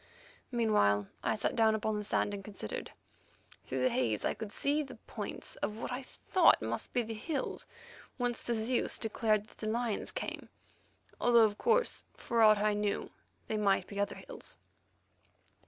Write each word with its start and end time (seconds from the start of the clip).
Meanwhile 0.51 1.09
I 1.21 1.35
sat 1.35 1.55
down 1.55 1.75
upon 1.75 1.95
the 1.95 2.03
sand 2.03 2.33
and 2.33 2.43
considered. 2.43 2.89
Through 3.63 3.83
the 3.83 3.89
haze 3.89 4.25
I 4.25 4.33
could 4.33 4.51
see 4.51 4.81
the 4.81 4.95
points 4.95 5.57
of 5.57 5.77
what 5.77 5.91
I 5.91 6.01
thought 6.01 6.59
must 6.59 6.91
be 6.91 7.03
the 7.03 7.13
hills 7.13 7.67
whence 8.17 8.41
the 8.41 8.55
Zeus 8.55 8.97
declared 8.97 9.45
that 9.45 9.59
the 9.59 9.69
lions 9.69 10.11
came, 10.11 10.49
although 11.19 11.45
of 11.45 11.59
course, 11.59 12.03
for 12.17 12.41
aught 12.41 12.57
I 12.57 12.73
knew, 12.73 13.11
they 13.47 13.57
might 13.57 13.85
be 13.85 13.99
other 13.99 14.15
hills. 14.15 14.57